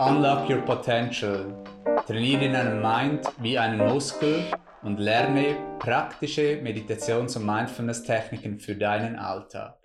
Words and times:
Unlock 0.00 0.48
your 0.48 0.62
potential. 0.62 1.62
Trainiere 2.06 2.50
deinen 2.50 2.80
Mind 2.80 3.22
wie 3.38 3.58
einen 3.58 3.76
Muskel 3.86 4.50
und 4.80 4.96
lerne 4.98 5.76
praktische 5.78 6.58
Meditations- 6.62 7.36
und 7.36 7.44
Mindfulness-Techniken 7.44 8.58
für 8.58 8.74
deinen 8.76 9.16
Alltag. 9.16 9.78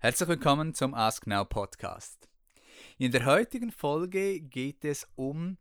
Herzlich 0.00 0.28
willkommen 0.28 0.74
zum 0.74 0.94
Ask 0.94 1.28
Now 1.28 1.44
Podcast. 1.44 2.28
In 2.98 3.12
der 3.12 3.24
heutigen 3.24 3.70
Folge 3.70 4.40
geht 4.40 4.84
es 4.84 5.06
um 5.14 5.58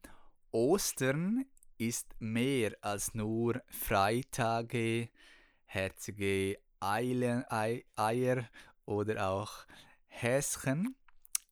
Ostern 0.52 1.45
ist 1.77 2.07
mehr 2.17 2.71
als 2.81 3.13
nur 3.13 3.61
Freitage, 3.70 5.09
herzige 5.65 6.57
Eier 6.79 7.45
oder 8.85 9.30
auch 9.30 9.66
Häschen. 10.07 10.95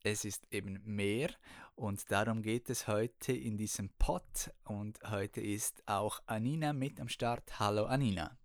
Es 0.04 0.26
ist 0.26 0.48
eben 0.52 0.82
mehr 0.84 1.30
und 1.76 2.12
darum 2.12 2.42
geht 2.42 2.70
es 2.70 2.88
heute 2.88 3.34
in 3.34 3.58
diesem 3.58 3.90
Pod 3.98 4.52
und 4.64 5.00
heute 5.10 5.42
ist 5.42 5.82
auch 5.88 6.22
Anina 6.26 6.74
mit 6.74 7.00
am 7.00 7.10
Start. 7.10 7.60
Hallo 7.60 7.86
Anina. 7.86 8.38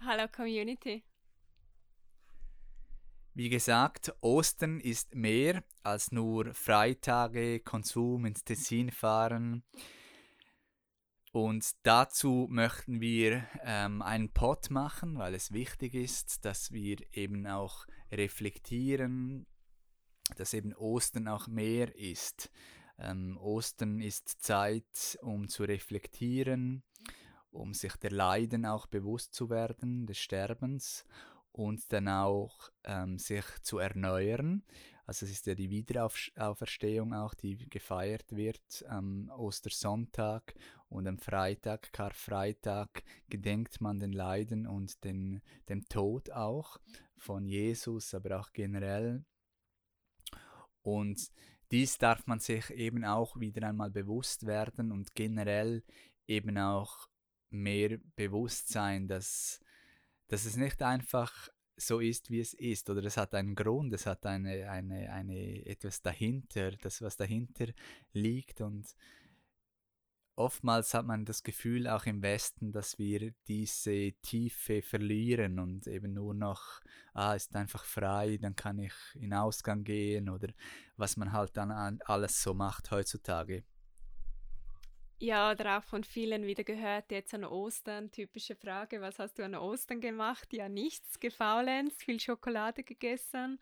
Hallo 0.00 0.26
Community. 0.28 1.04
Wie 3.34 3.48
gesagt, 3.48 4.14
Ostern 4.20 4.78
ist 4.78 5.14
mehr 5.14 5.64
als 5.82 6.12
nur 6.12 6.54
Freitage, 6.54 7.60
Konsum 7.60 8.26
ins 8.26 8.44
Tessin 8.44 8.90
fahren. 8.90 9.64
Und 11.32 11.72
dazu 11.82 12.46
möchten 12.50 13.00
wir 13.00 13.46
ähm, 13.64 14.02
einen 14.02 14.28
Pod 14.28 14.70
machen, 14.70 15.16
weil 15.16 15.34
es 15.34 15.50
wichtig 15.50 15.94
ist, 15.94 16.44
dass 16.44 16.72
wir 16.72 16.98
eben 17.12 17.46
auch 17.46 17.86
reflektieren, 18.10 19.46
dass 20.36 20.52
eben 20.52 20.74
Ostern 20.74 21.28
auch 21.28 21.48
mehr 21.48 21.96
ist. 21.96 22.50
Ähm, 22.98 23.38
Ostern 23.38 24.00
ist 24.00 24.42
Zeit, 24.42 25.18
um 25.22 25.48
zu 25.48 25.64
reflektieren, 25.64 26.82
um 27.50 27.72
sich 27.72 27.96
der 27.96 28.10
Leiden 28.10 28.66
auch 28.66 28.86
bewusst 28.86 29.32
zu 29.32 29.48
werden, 29.48 30.06
des 30.06 30.18
Sterbens 30.18 31.06
und 31.50 31.92
dann 31.94 32.08
auch 32.08 32.70
ähm, 32.84 33.18
sich 33.18 33.44
zu 33.62 33.78
erneuern. 33.78 34.64
Also 35.04 35.26
es 35.26 35.32
ist 35.32 35.46
ja 35.46 35.54
die 35.54 35.70
Wiederauferstehung 35.70 37.12
auch, 37.12 37.34
die 37.34 37.68
gefeiert 37.68 38.30
wird 38.36 38.84
am 38.88 39.30
Ostersonntag 39.30 40.54
und 40.88 41.08
am 41.08 41.18
Freitag, 41.18 41.92
Karfreitag, 41.92 43.02
gedenkt 43.28 43.80
man 43.80 43.98
den 43.98 44.12
Leiden 44.12 44.66
und 44.66 45.02
den, 45.02 45.42
dem 45.68 45.88
Tod 45.88 46.30
auch 46.30 46.78
von 47.16 47.46
Jesus, 47.46 48.14
aber 48.14 48.40
auch 48.40 48.52
generell. 48.52 49.24
Und 50.82 51.32
dies 51.72 51.98
darf 51.98 52.26
man 52.26 52.38
sich 52.38 52.70
eben 52.70 53.04
auch 53.04 53.40
wieder 53.40 53.66
einmal 53.66 53.90
bewusst 53.90 54.46
werden 54.46 54.92
und 54.92 55.14
generell 55.14 55.82
eben 56.26 56.58
auch 56.58 57.08
mehr 57.50 57.98
bewusst 58.14 58.68
sein, 58.68 59.08
dass, 59.08 59.60
dass 60.28 60.44
es 60.44 60.56
nicht 60.56 60.82
einfach 60.82 61.48
so 61.86 62.00
ist, 62.00 62.30
wie 62.30 62.40
es 62.40 62.54
ist. 62.54 62.88
Oder 62.90 63.04
es 63.04 63.16
hat 63.16 63.34
einen 63.34 63.54
Grund, 63.54 63.92
es 63.92 64.06
hat 64.06 64.24
eine, 64.26 64.70
eine, 64.70 65.12
eine, 65.12 65.66
etwas 65.66 66.02
dahinter, 66.02 66.72
das, 66.72 67.02
was 67.02 67.16
dahinter 67.16 67.66
liegt. 68.12 68.60
Und 68.60 68.94
oftmals 70.36 70.94
hat 70.94 71.06
man 71.06 71.24
das 71.24 71.42
Gefühl, 71.42 71.86
auch 71.88 72.06
im 72.06 72.22
Westen, 72.22 72.72
dass 72.72 72.98
wir 72.98 73.32
diese 73.48 74.12
Tiefe 74.22 74.82
verlieren 74.82 75.58
und 75.58 75.86
eben 75.86 76.14
nur 76.14 76.34
noch, 76.34 76.80
ah, 77.12 77.34
ist 77.34 77.54
einfach 77.54 77.84
frei, 77.84 78.38
dann 78.40 78.56
kann 78.56 78.78
ich 78.78 78.94
in 79.14 79.34
Ausgang 79.34 79.84
gehen 79.84 80.28
oder 80.28 80.48
was 80.96 81.16
man 81.16 81.32
halt 81.32 81.56
dann 81.56 82.00
alles 82.02 82.42
so 82.42 82.54
macht 82.54 82.90
heutzutage. 82.90 83.64
Ja, 85.18 85.52
oder 85.52 85.78
auch 85.78 85.84
von 85.84 86.02
vielen 86.02 86.46
wieder 86.46 86.64
gehört, 86.64 87.12
jetzt 87.12 87.32
an 87.32 87.44
Ostern, 87.44 88.10
typische 88.10 88.56
Frage, 88.56 89.00
was 89.00 89.20
hast 89.20 89.38
du 89.38 89.44
an 89.44 89.54
Ostern 89.54 90.00
gemacht? 90.00 90.52
Ja, 90.52 90.68
nichts, 90.68 91.20
gefaulenzt, 91.20 92.02
viel 92.02 92.18
Schokolade 92.18 92.82
gegessen, 92.82 93.60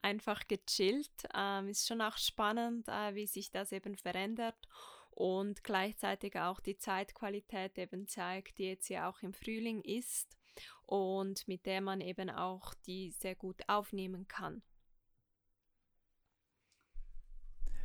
einfach 0.00 0.48
gechillt. 0.48 1.28
Ähm, 1.34 1.68
ist 1.68 1.86
schon 1.86 2.00
auch 2.00 2.16
spannend, 2.16 2.88
äh, 2.88 3.14
wie 3.14 3.26
sich 3.26 3.50
das 3.50 3.72
eben 3.72 3.96
verändert 3.96 4.56
und 5.10 5.62
gleichzeitig 5.62 6.38
auch 6.38 6.60
die 6.60 6.78
Zeitqualität 6.78 7.78
eben 7.78 8.08
zeigt, 8.08 8.58
die 8.58 8.64
jetzt 8.64 8.88
ja 8.88 9.08
auch 9.10 9.22
im 9.22 9.34
Frühling 9.34 9.82
ist 9.82 10.36
und 10.86 11.46
mit 11.48 11.66
der 11.66 11.80
man 11.80 12.00
eben 12.00 12.30
auch 12.30 12.74
die 12.86 13.10
sehr 13.10 13.34
gut 13.34 13.62
aufnehmen 13.68 14.26
kann. 14.28 14.62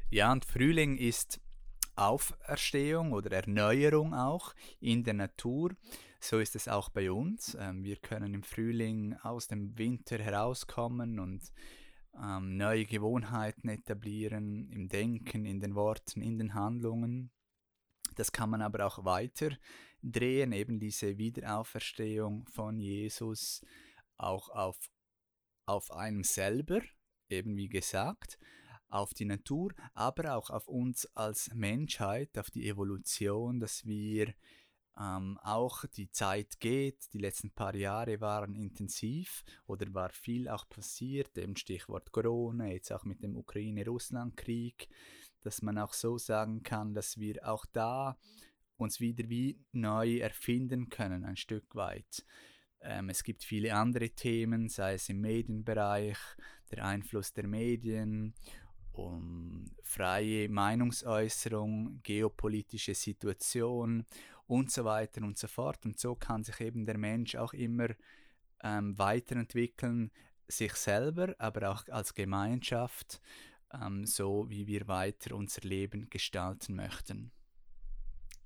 Ja, 0.10 0.32
und 0.32 0.46
Frühling 0.46 0.98
ist 0.98 1.42
Auferstehung 1.98 3.12
oder 3.12 3.32
Erneuerung 3.32 4.14
auch 4.14 4.54
in 4.80 5.04
der 5.04 5.14
Natur. 5.14 5.72
So 6.20 6.40
ist 6.40 6.56
es 6.56 6.68
auch 6.68 6.90
bei 6.90 7.12
uns. 7.12 7.56
Ähm, 7.60 7.84
wir 7.84 7.98
können 7.98 8.34
im 8.34 8.44
Frühling 8.44 9.16
aus 9.24 9.48
dem 9.48 9.78
Winter 9.78 10.18
herauskommen 10.18 11.20
und 11.20 11.52
ähm, 12.22 12.58
neue 12.58 12.86
Gewohnheiten 12.86 13.70
etablieren 13.70 14.72
im 14.72 14.88
Denken, 14.88 15.46
in 15.46 15.60
den 15.60 15.76
Worten, 15.76 16.22
in 16.22 16.38
den 16.38 16.54
Handlungen. 16.54 17.32
Das 18.16 18.32
kann 18.32 18.50
man 18.50 18.62
aber 18.62 18.86
auch 18.86 19.06
weiter 19.06 19.50
drehen, 20.02 20.52
eben 20.52 20.80
diese 20.80 21.18
Wiederauferstehung 21.18 22.48
von 22.48 22.80
Jesus 22.80 23.62
auch 24.18 24.50
auf, 24.50 24.78
auf 25.66 25.92
einem 25.92 26.24
selber, 26.24 26.82
eben 27.30 27.56
wie 27.58 27.70
gesagt 27.70 28.40
auf 28.90 29.14
die 29.14 29.26
Natur, 29.26 29.72
aber 29.94 30.36
auch 30.36 30.50
auf 30.50 30.68
uns 30.68 31.06
als 31.16 31.54
Menschheit, 31.54 32.38
auf 32.38 32.50
die 32.50 32.68
Evolution, 32.68 33.60
dass 33.60 33.86
wir 33.86 34.34
ähm, 35.00 35.38
auch 35.44 35.86
die 35.86 36.12
Zeit 36.12 36.60
geht. 36.60 37.14
Die 37.14 37.20
letzten 37.20 37.52
paar 37.52 37.76
Jahre 37.76 38.20
waren 38.22 38.56
intensiv 38.56 39.44
oder 39.66 39.94
war 39.94 40.10
viel 40.10 40.48
auch 40.48 40.68
passiert, 40.68 41.38
eben 41.38 41.56
Stichwort 41.56 42.12
Corona, 42.12 42.68
jetzt 42.68 42.92
auch 42.92 43.04
mit 43.04 43.22
dem 43.22 43.36
Ukraine-Russland-Krieg, 43.36 44.88
dass 45.42 45.62
man 45.62 45.78
auch 45.78 45.94
so 45.94 46.18
sagen 46.18 46.64
kann, 46.64 46.94
dass 46.94 47.18
wir 47.18 47.48
auch 47.48 47.66
da 47.66 48.18
uns 48.78 49.00
wieder 49.00 49.30
wie 49.30 49.60
neu 49.72 50.18
erfinden 50.18 50.90
können, 50.90 51.26
ein 51.26 51.38
Stück 51.38 51.76
weit. 51.76 52.26
Ähm, 52.82 53.10
es 53.10 53.24
gibt 53.24 53.44
viele 53.44 53.74
andere 53.74 54.10
Themen, 54.10 54.70
sei 54.70 54.94
es 54.94 55.10
im 55.10 55.22
Medienbereich, 55.22 56.18
der 56.72 56.86
Einfluss 56.86 57.34
der 57.34 57.48
Medien 57.48 58.34
um 58.98 59.72
freie 59.84 60.50
Meinungsäußerung, 60.50 62.02
geopolitische 62.04 62.94
Situation 62.94 64.06
und 64.48 64.72
so 64.72 64.86
weiter 64.86 65.22
und 65.24 65.38
so 65.38 65.48
fort. 65.48 65.86
Und 65.86 66.00
so 66.00 66.16
kann 66.16 66.44
sich 66.44 66.60
eben 66.62 66.86
der 66.86 66.98
Mensch 66.98 67.36
auch 67.36 67.54
immer 67.54 67.90
ähm, 68.64 68.98
weiterentwickeln, 68.98 70.12
sich 70.48 70.74
selber, 70.74 71.36
aber 71.38 71.72
auch 71.72 71.88
als 71.90 72.14
Gemeinschaft, 72.14 73.22
ähm, 73.74 74.06
so 74.06 74.50
wie 74.50 74.68
wir 74.68 74.88
weiter 74.88 75.36
unser 75.36 75.62
Leben 75.62 76.10
gestalten 76.10 76.76
möchten. 76.76 77.32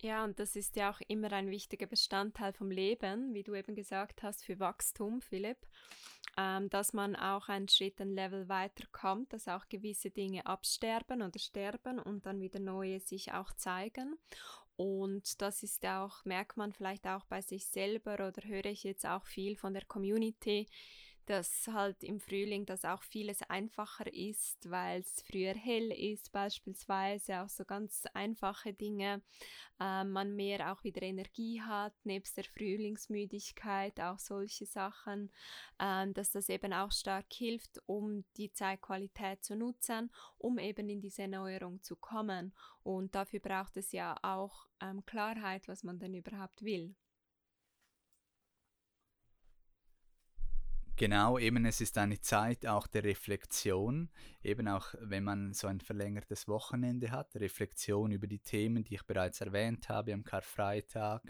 Ja, 0.01 0.23
und 0.23 0.39
das 0.39 0.55
ist 0.55 0.75
ja 0.75 0.91
auch 0.91 0.99
immer 1.07 1.31
ein 1.31 1.49
wichtiger 1.49 1.85
Bestandteil 1.85 2.53
vom 2.53 2.71
Leben, 2.71 3.33
wie 3.33 3.43
du 3.43 3.53
eben 3.53 3.75
gesagt 3.75 4.23
hast, 4.23 4.43
für 4.43 4.59
Wachstum, 4.59 5.21
Philipp 5.21 5.67
ähm, 6.37 6.69
dass 6.69 6.93
man 6.93 7.15
auch 7.15 7.49
einen 7.49 7.67
Schritt, 7.67 7.99
ein 7.99 8.13
Level 8.13 8.47
weiterkommt, 8.47 9.33
dass 9.33 9.47
auch 9.47 9.67
gewisse 9.67 10.11
Dinge 10.11 10.45
absterben 10.45 11.21
oder 11.21 11.39
sterben 11.39 11.99
und 11.99 12.25
dann 12.25 12.39
wieder 12.39 12.59
neue 12.59 12.99
sich 12.99 13.33
auch 13.33 13.51
zeigen. 13.53 14.17
Und 14.77 15.41
das 15.41 15.63
ist 15.63 15.85
auch, 15.85 16.23
merkt 16.25 16.57
man 16.57 16.71
vielleicht 16.71 17.05
auch 17.05 17.25
bei 17.25 17.41
sich 17.41 17.67
selber 17.67 18.13
oder 18.15 18.41
höre 18.43 18.65
ich 18.65 18.83
jetzt 18.83 19.05
auch 19.05 19.25
viel 19.25 19.55
von 19.55 19.73
der 19.73 19.85
Community, 19.85 20.67
dass 21.25 21.67
halt 21.67 22.03
im 22.03 22.19
Frühling 22.19 22.65
das 22.65 22.85
auch 22.85 23.03
vieles 23.03 23.41
einfacher 23.43 24.11
ist, 24.13 24.69
weil 24.69 25.01
es 25.01 25.21
früher 25.21 25.53
hell 25.53 25.91
ist, 25.91 26.31
beispielsweise 26.31 27.41
auch 27.41 27.49
so 27.49 27.65
ganz 27.65 28.03
einfache 28.13 28.73
Dinge, 28.73 29.21
äh, 29.79 30.03
man 30.03 30.35
mehr 30.35 30.71
auch 30.71 30.83
wieder 30.83 31.01
Energie 31.01 31.61
hat, 31.61 31.93
nebst 32.03 32.37
der 32.37 32.43
Frühlingsmüdigkeit, 32.43 33.99
auch 33.99 34.19
solche 34.19 34.65
Sachen, 34.65 35.31
äh, 35.79 36.07
dass 36.11 36.31
das 36.31 36.49
eben 36.49 36.73
auch 36.73 36.91
stark 36.91 37.31
hilft, 37.31 37.81
um 37.85 38.23
die 38.37 38.51
Zeitqualität 38.51 39.43
zu 39.43 39.55
nutzen, 39.55 40.11
um 40.37 40.57
eben 40.57 40.89
in 40.89 41.01
diese 41.01 41.23
Erneuerung 41.23 41.81
zu 41.81 41.95
kommen. 41.95 42.53
Und 42.83 43.15
dafür 43.15 43.39
braucht 43.39 43.77
es 43.77 43.91
ja 43.91 44.15
auch 44.21 44.67
ähm, 44.81 45.05
Klarheit, 45.05 45.67
was 45.67 45.83
man 45.83 45.99
denn 45.99 46.13
überhaupt 46.13 46.63
will. 46.63 46.95
Genau, 51.01 51.39
eben 51.39 51.65
es 51.65 51.81
ist 51.81 51.97
eine 51.97 52.21
Zeit 52.21 52.67
auch 52.67 52.85
der 52.85 53.03
Reflexion, 53.03 54.11
eben 54.43 54.67
auch 54.67 54.93
wenn 54.99 55.23
man 55.23 55.51
so 55.51 55.65
ein 55.65 55.81
verlängertes 55.81 56.47
Wochenende 56.47 57.09
hat, 57.09 57.35
Reflexion 57.37 58.11
über 58.11 58.27
die 58.27 58.37
Themen, 58.37 58.83
die 58.83 58.93
ich 58.93 59.03
bereits 59.07 59.41
erwähnt 59.41 59.89
habe 59.89 60.13
am 60.13 60.23
Karfreitag, 60.23 61.23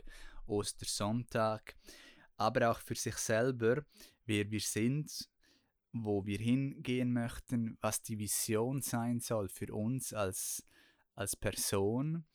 Ostersonntag, 0.45 1.77
aber 2.35 2.69
auch 2.69 2.79
für 2.79 2.95
sich 2.95 3.15
selber, 3.15 3.85
wer 4.25 4.51
wir 4.51 4.59
sind, 4.59 5.29
wo 5.93 6.25
wir 6.25 6.39
hingehen 6.39 7.13
möchten, 7.13 7.77
was 7.79 8.01
die 8.01 8.19
Vision 8.19 8.81
sein 8.81 9.21
soll 9.21 9.47
für 9.47 9.73
uns 9.73 10.13
als, 10.13 10.67
als 11.15 11.37
Person, 11.37 12.25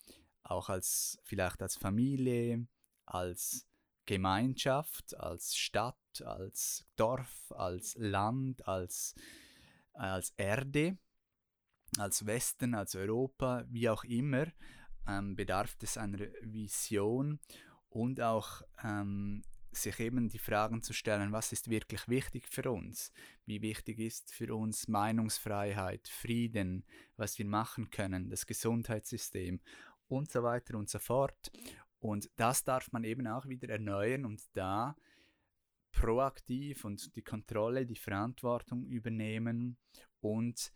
auch 0.43 0.71
als 0.71 1.19
vielleicht 1.23 1.61
als 1.61 1.77
Familie, 1.77 2.67
als 3.05 3.67
Gemeinschaft, 4.07 5.19
als 5.19 5.57
Stadt, 5.57 6.23
als 6.25 6.87
Dorf, 6.97 7.53
als 7.53 7.95
Land, 7.99 8.67
als, 8.67 9.15
als 9.93 10.31
Erde, 10.37 10.99
als 11.99 12.25
Westen, 12.27 12.75
als 12.75 12.95
Europa, 12.95 13.65
wie 13.69 13.89
auch 13.89 14.05
immer, 14.05 14.47
ähm, 15.07 15.37
bedarf 15.37 15.77
es 15.83 15.97
einer 15.97 16.19
Vision 16.43 17.41
und 17.89 18.21
auch 18.21 18.63
ähm, 18.83 19.43
sich 19.73 20.01
eben 20.01 20.29
die 20.29 20.39
Fragen 20.39 20.83
zu 20.83 20.93
stellen, 20.93 21.33
was 21.33 21.53
ist 21.53 21.69
wirklich 21.69 22.09
wichtig 22.09 22.49
für 22.49 22.71
uns? 22.71 23.13
Wie 23.45 23.61
wichtig 23.61 23.99
ist 23.99 24.33
für 24.33 24.55
uns 24.55 24.89
Meinungsfreiheit, 24.89 26.09
Frieden, 26.09 26.85
was 27.17 27.39
wir 27.39 27.47
machen 27.47 27.91
können, 27.91 28.31
das 28.31 28.47
Gesundheitssystem 28.47 29.61
und 30.09 30.31
so 30.31 30.43
weiter 30.43 30.77
und 30.77 30.89
so 30.89 30.99
fort. 30.99 31.51
Und 32.07 32.31
das 32.37 32.65
darf 32.65 32.93
man 32.93 33.05
eben 33.05 33.27
auch 33.27 33.47
wieder 33.47 33.69
erneuern 33.69 34.25
und 34.25 34.43
da 34.53 34.97
proaktiv 35.93 36.85
und 36.85 37.17
die 37.17 37.23
Kontrolle, 37.23 37.87
die 37.87 37.97
Verantwortung 37.97 38.85
übernehmen 38.85 39.79
und 40.21 40.73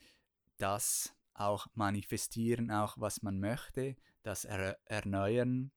das 0.57 1.15
auch 1.35 1.67
manifestieren, 1.75 2.71
auch 2.71 2.97
was 2.99 3.23
man 3.23 3.39
möchte, 3.39 3.97
das 4.23 4.45
er 4.45 4.79
erneuern 4.87 5.73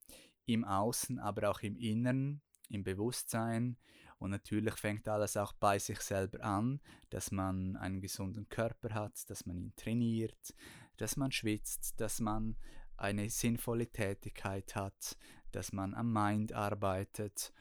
im 0.45 0.65
Außen, 0.65 1.19
aber 1.19 1.49
auch 1.49 1.61
im 1.61 1.77
Inneren 1.77 2.41
im 2.69 2.83
Bewusstsein. 2.83 3.77
Und 4.17 4.31
natürlich 4.31 4.75
fängt 4.75 5.07
alles 5.07 5.37
auch 5.37 5.53
bei 5.53 5.77
sich 5.79 5.99
selber 5.99 6.43
an, 6.43 6.81
dass 7.09 7.31
man 7.31 7.75
einen 7.75 8.01
gesunden 8.01 8.47
Körper 8.49 8.93
hat, 8.93 9.29
dass 9.29 9.45
man 9.45 9.57
ihn 9.57 9.75
trainiert, 9.75 10.55
dass 10.97 11.17
man 11.17 11.31
schwitzt, 11.31 11.99
dass 11.99 12.19
man 12.19 12.55
eine 12.95 13.29
sinnvolle 13.29 13.87
Tätigkeit 13.87 14.75
hat, 14.75 15.17
dass 15.53 15.71
man 15.71 15.93
am 15.93 16.11
Mind 16.11 16.53
arbeitet 16.53 17.53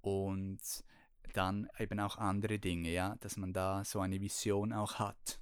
und 0.00 0.60
dann 1.32 1.68
eben 1.78 2.00
auch 2.00 2.16
andere 2.16 2.58
Dinge, 2.58 2.90
ja, 2.90 3.16
dass 3.20 3.36
man 3.36 3.52
da 3.52 3.84
so 3.84 4.00
eine 4.00 4.20
Vision 4.20 4.72
auch 4.72 4.94
hat. 4.94 5.39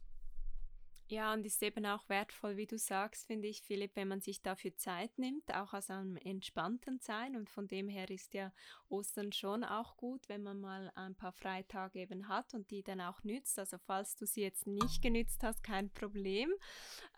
Ja, 1.11 1.33
und 1.33 1.47
ist 1.47 1.63
eben 1.63 1.87
auch 1.87 2.07
wertvoll, 2.11 2.59
wie 2.59 2.67
du 2.67 2.77
sagst, 2.77 3.27
finde 3.27 3.49
ich, 3.49 3.63
Philipp, 3.63 3.93
wenn 3.97 4.09
man 4.09 4.21
sich 4.21 4.43
dafür 4.43 4.77
Zeit 4.77 5.19
nimmt, 5.19 5.55
auch 5.55 5.73
aus 5.73 5.89
einem 5.89 6.19
entspannten 6.19 7.01
Sein. 7.01 7.35
Und 7.35 7.49
von 7.49 7.67
dem 7.67 7.89
her 7.89 8.11
ist 8.11 8.35
ja 8.35 8.53
Ostern 8.91 9.33
schon 9.33 9.65
auch 9.65 9.97
gut, 9.97 10.29
wenn 10.29 10.43
man 10.43 10.61
mal 10.61 10.93
ein 10.97 11.15
paar 11.15 11.33
Freitage 11.33 11.99
eben 11.99 12.29
hat 12.29 12.53
und 12.53 12.71
die 12.71 12.83
dann 12.83 13.01
auch 13.01 13.25
nützt. 13.25 13.59
Also 13.59 13.79
falls 13.79 14.17
du 14.17 14.27
sie 14.27 14.43
jetzt 14.43 14.67
nicht 14.67 15.01
genützt 15.01 15.43
hast, 15.43 15.63
kein 15.63 15.89
Problem. 15.89 16.53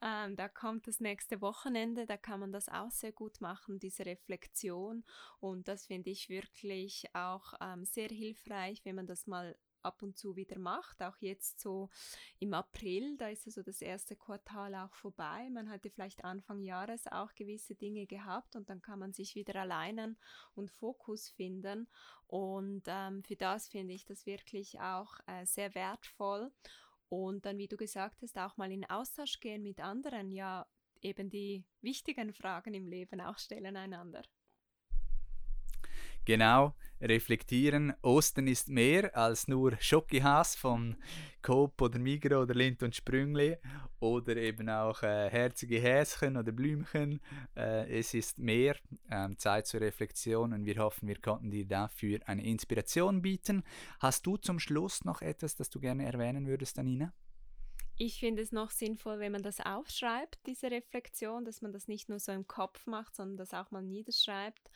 Ähm, 0.01 0.37
da 0.37 0.49
kommt 0.49 0.87
das 0.87 1.01
nächste 1.01 1.41
Wochenende, 1.41 2.07
da 2.07 2.17
kann 2.17 2.39
man 2.39 2.53
das 2.53 2.69
auch 2.69 2.93
sehr 2.93 3.13
gut 3.13 3.41
machen, 3.41 3.81
diese 3.81 4.07
Reflexion. 4.07 5.03
Und 5.41 5.67
das 5.67 5.87
finde 5.87 6.11
ich 6.11 6.29
wirklich 6.29 7.07
auch 7.13 7.55
ähm, 7.61 7.85
sehr 7.85 8.09
hilfreich, 8.09 8.85
wenn 8.85 8.95
man 8.95 9.09
das 9.09 9.27
mal 9.27 9.57
ab 9.83 10.03
und 10.03 10.17
zu 10.17 10.37
wieder 10.37 10.59
macht. 10.59 11.03
Auch 11.03 11.17
jetzt 11.19 11.61
so 11.61 11.89
im 12.39 12.55
April, 12.55 13.17
da 13.17 13.29
ist 13.29 13.47
also 13.47 13.63
das 13.63 13.81
erste 13.83 14.17
Quartal 14.17 14.75
auch 14.75 14.95
vorbei. 14.95 15.49
Man 15.51 15.71
hatte 15.71 15.91
vielleicht 15.91 16.25
Anfang 16.25 16.63
Jahres 16.63 17.07
auch 17.07 17.35
gewisse 17.35 17.75
Dinge 17.75 18.07
gehabt 18.07 18.57
und 18.57 18.71
dann 18.71 18.83
kann 18.83 18.99
man 18.99 19.13
sich 19.13 19.35
wieder 19.35 19.57
alleinen 19.61 20.19
und 20.55 20.71
Fokus 20.71 21.29
finden. 21.29 21.89
Und 22.27 22.83
ähm, 22.87 23.23
für 23.25 23.37
das 23.37 23.69
finde 23.69 23.95
ich 23.95 24.05
das 24.05 24.27
wirklich 24.27 24.81
auch 24.81 25.19
äh, 25.27 25.45
sehr 25.47 25.75
wertvoll. 25.75 26.53
Und 27.09 27.45
dann, 27.45 27.59
wie 27.59 27.69
du 27.69 27.77
gesagt 27.77 28.23
hast, 28.23 28.39
auch 28.39 28.57
mal 28.57 28.71
in 28.71 28.89
Austausch 28.89 29.41
gehen 29.41 29.63
mit 29.63 29.81
anderen, 29.81 30.31
ja, 30.31 30.67
eben 31.03 31.31
die 31.31 31.65
wichtigen 31.81 32.33
Fragen 32.33 32.75
im 32.75 32.87
Leben 32.87 33.21
auch 33.21 33.39
stellen 33.39 33.77
einander. 33.77 34.23
Genau, 36.25 36.75
reflektieren. 37.01 37.95
Osten 38.03 38.47
ist 38.47 38.69
mehr 38.69 39.17
als 39.17 39.49
nur 39.49 39.77
Schokihass 39.81 40.55
von 40.55 40.97
Coop 41.43 41.81
oder 41.81 41.99
Migro 41.99 42.43
oder 42.43 42.55
Lind 42.55 42.83
und 42.83 42.95
Sprüngli 42.95 43.57
oder 44.01 44.37
eben 44.37 44.69
auch 44.69 45.03
äh, 45.03 45.31
herzige 45.31 45.81
Häschen 45.81 46.37
oder 46.37 46.53
Blümchen. 46.53 47.21
Äh, 47.57 47.99
es 47.99 48.13
ist 48.13 48.39
mehr 48.39 48.77
ähm, 49.11 49.39
Zeit 49.39 49.67
zur 49.67 49.81
Reflexion 49.81 50.53
und 50.53 50.67
wir 50.67 50.77
hoffen, 50.77 51.09
wir 51.09 51.21
konnten 51.21 51.51
dir 51.51 51.67
dafür 51.67 52.21
eine 52.27 52.45
Inspiration 52.45 53.23
bieten. 53.23 53.63
Hast 53.99 54.27
du 54.27 54.37
zum 54.37 54.59
Schluss 54.59 55.05
noch 55.05 55.23
etwas, 55.23 55.57
das 55.57 55.71
du 55.71 55.81
gerne 55.81 56.05
erwähnen 56.05 56.47
würdest, 56.47 56.79
Anina? 56.79 57.15
Ich 58.03 58.19
finde 58.19 58.41
es 58.41 58.51
noch 58.51 58.71
sinnvoll, 58.71 59.19
wenn 59.19 59.33
man 59.33 59.43
das 59.43 59.61
aufschreibt, 59.61 60.39
diese 60.47 60.71
Reflexion, 60.71 61.45
dass 61.45 61.61
man 61.61 61.71
das 61.71 61.87
nicht 61.87 62.09
nur 62.09 62.19
so 62.19 62.33
im 62.33 62.47
Kopf 62.47 62.87
macht, 62.87 63.15
sondern 63.15 63.37
das 63.37 63.53
auch 63.53 63.71
mal 63.73 63.83
niederschreibt 63.83 64.71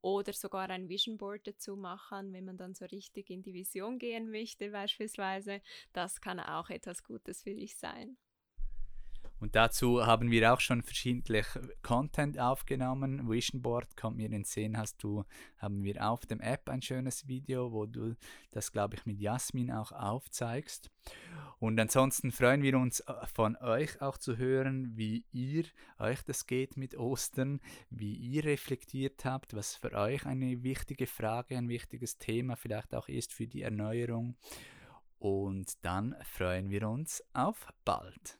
oder 0.00 0.32
sogar 0.32 0.70
ein 0.70 0.88
Vision 0.88 1.18
Board 1.18 1.46
dazu 1.46 1.76
machen, 1.76 2.32
wenn 2.32 2.46
man 2.46 2.56
dann 2.56 2.74
so 2.74 2.86
richtig 2.86 3.28
in 3.28 3.42
die 3.42 3.52
Vision 3.52 3.98
gehen 3.98 4.30
möchte 4.30 4.70
beispielsweise. 4.70 5.60
Das 5.92 6.22
kann 6.22 6.40
auch 6.40 6.70
etwas 6.70 7.04
Gutes 7.04 7.42
für 7.42 7.54
dich 7.54 7.76
sein. 7.76 8.16
Und 9.40 9.56
dazu 9.56 10.06
haben 10.06 10.30
wir 10.30 10.52
auch 10.52 10.60
schon 10.60 10.82
verschiedentlich 10.82 11.46
Content 11.82 12.38
aufgenommen. 12.38 13.28
Vision 13.28 13.62
Board 13.62 13.96
kommt 13.96 14.18
mir 14.18 14.26
in 14.26 14.32
den 14.32 14.44
Sinn, 14.44 14.76
hast 14.76 15.02
du, 15.02 15.24
haben 15.56 15.82
wir 15.82 16.06
auf 16.06 16.26
dem 16.26 16.40
App 16.40 16.68
ein 16.68 16.82
schönes 16.82 17.26
Video, 17.26 17.72
wo 17.72 17.86
du 17.86 18.16
das, 18.50 18.70
glaube 18.70 18.96
ich, 18.96 19.06
mit 19.06 19.18
Jasmin 19.18 19.72
auch 19.72 19.92
aufzeigst. 19.92 20.90
Und 21.58 21.78
ansonsten 21.80 22.32
freuen 22.32 22.62
wir 22.62 22.78
uns 22.78 23.00
äh, 23.00 23.12
von 23.34 23.56
euch 23.56 24.00
auch 24.00 24.18
zu 24.18 24.36
hören, 24.36 24.96
wie 24.96 25.24
ihr 25.32 25.64
euch 25.98 26.22
das 26.22 26.46
geht 26.46 26.76
mit 26.76 26.96
Ostern, 26.96 27.60
wie 27.88 28.14
ihr 28.14 28.44
reflektiert 28.44 29.24
habt, 29.24 29.54
was 29.54 29.74
für 29.74 29.92
euch 29.92 30.26
eine 30.26 30.62
wichtige 30.62 31.06
Frage, 31.06 31.56
ein 31.56 31.68
wichtiges 31.68 32.18
Thema 32.18 32.56
vielleicht 32.56 32.94
auch 32.94 33.08
ist 33.08 33.32
für 33.32 33.46
die 33.46 33.62
Erneuerung. 33.62 34.36
Und 35.18 35.84
dann 35.84 36.16
freuen 36.22 36.70
wir 36.70 36.88
uns 36.88 37.22
auf 37.34 37.66
bald. 37.84 38.39